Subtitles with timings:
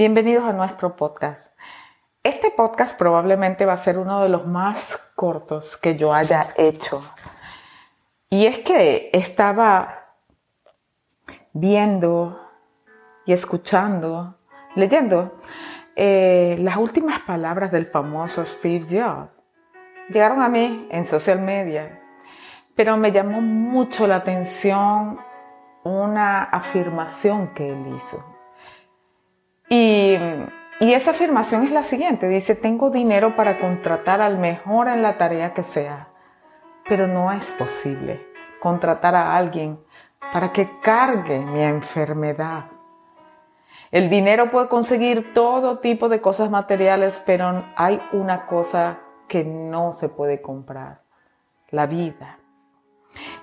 [0.00, 1.54] Bienvenidos a nuestro podcast.
[2.22, 7.02] Este podcast probablemente va a ser uno de los más cortos que yo haya hecho.
[8.30, 10.14] Y es que estaba
[11.52, 12.40] viendo
[13.26, 14.38] y escuchando,
[14.74, 15.38] leyendo
[15.96, 19.28] eh, las últimas palabras del famoso Steve Jobs.
[20.08, 22.00] Llegaron a mí en social media,
[22.74, 25.20] pero me llamó mucho la atención
[25.84, 28.39] una afirmación que él hizo.
[29.72, 30.18] Y,
[30.80, 32.28] esa afirmación es la siguiente.
[32.28, 36.08] Dice, tengo dinero para contratar al mejor en la tarea que sea,
[36.88, 38.26] pero no es posible
[38.60, 39.78] contratar a alguien
[40.32, 42.64] para que cargue mi enfermedad.
[43.92, 49.92] El dinero puede conseguir todo tipo de cosas materiales, pero hay una cosa que no
[49.92, 51.02] se puede comprar,
[51.70, 52.38] la vida.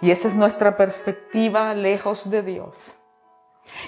[0.02, 2.98] Y esa es nuestra perspectiva lejos de Dios.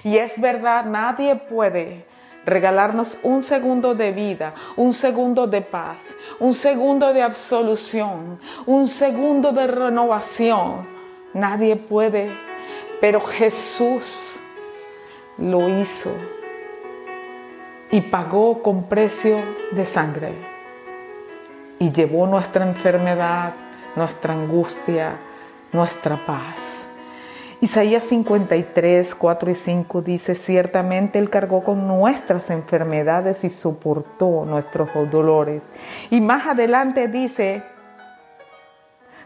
[0.04, 2.05] Y es verdad, nadie puede
[2.49, 9.51] regalarnos un segundo de vida, un segundo de paz, un segundo de absolución, un segundo
[9.51, 10.87] de renovación.
[11.34, 12.32] Nadie puede,
[12.99, 14.40] pero Jesús
[15.37, 16.12] lo hizo
[17.91, 19.40] y pagó con precio
[19.71, 20.34] de sangre
[21.79, 23.54] y llevó nuestra enfermedad,
[23.96, 25.18] nuestra angustia,
[25.71, 26.68] nuestra paz.
[27.62, 34.90] Isaías 53, 4 y 5 dice, ciertamente Él cargó con nuestras enfermedades y soportó nuestros
[35.12, 35.68] dolores.
[36.10, 37.63] Y más adelante dice,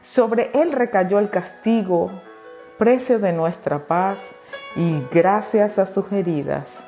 [0.02, 2.09] sobre Él recayó el castigo,
[2.80, 4.31] precio de nuestra paz,
[4.76, 6.80] y gracias a sus heridas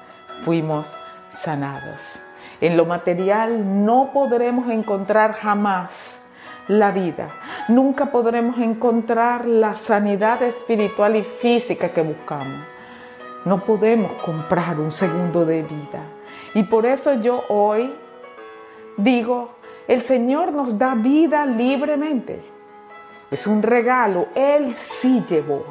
[0.43, 0.91] fuimos
[1.31, 2.23] sanados.
[2.59, 6.24] En lo material no podremos encontrar jamás
[6.67, 7.29] la vida.
[7.67, 12.65] Nunca podremos encontrar la sanidad espiritual y física que buscamos.
[13.45, 16.03] No podemos comprar un segundo de vida.
[16.53, 17.93] Y por eso yo hoy
[18.97, 19.51] digo,
[19.87, 22.41] el Señor nos da vida libremente.
[23.29, 24.27] Es un regalo.
[24.33, 25.63] Él sí llevó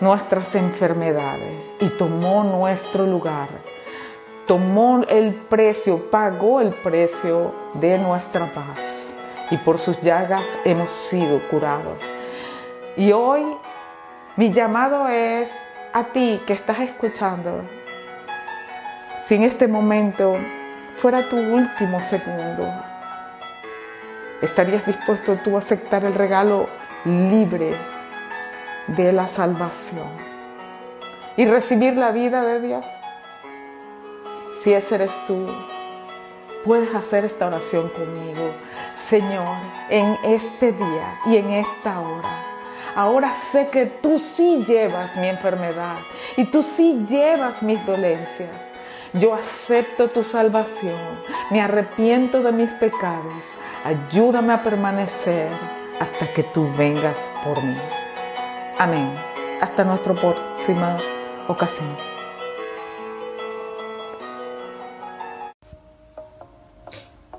[0.00, 3.48] nuestras enfermedades y tomó nuestro lugar
[4.48, 8.97] tomó el precio, pagó el precio de nuestra paz
[9.50, 11.98] y por sus llagas hemos sido curados.
[12.96, 13.44] Y hoy
[14.36, 15.50] mi llamado es
[15.92, 17.64] a ti que estás escuchando.
[19.26, 20.36] Si en este momento
[20.96, 22.72] fuera tu último segundo,
[24.42, 26.66] ¿estarías dispuesto tú a aceptar el regalo
[27.04, 27.74] libre
[28.88, 30.08] de la salvación
[31.36, 32.86] y recibir la vida de Dios?
[34.60, 35.46] Si ese eres tú,
[36.68, 38.52] puedes hacer esta oración conmigo.
[38.94, 39.56] Señor,
[39.88, 42.28] en este día y en esta hora.
[42.94, 45.96] Ahora sé que tú sí llevas mi enfermedad
[46.36, 48.50] y tú sí llevas mis dolencias.
[49.14, 51.00] Yo acepto tu salvación,
[51.50, 53.54] me arrepiento de mis pecados.
[53.82, 55.48] Ayúdame a permanecer
[55.98, 57.78] hasta que tú vengas por mí.
[58.76, 59.14] Amén.
[59.62, 60.98] Hasta nuestra próxima
[61.48, 62.17] ocasión.